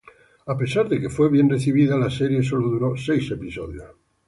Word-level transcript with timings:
A 0.47 0.57
pesar 0.57 0.89
de 0.89 0.99
que 0.99 1.11
fue 1.11 1.29
bien 1.29 1.47
recibida, 1.47 1.95
la 1.95 2.09
serie 2.09 2.41
solo 2.41 2.69
duró 2.69 2.97
seis 2.97 3.29
episodios. 3.29 3.85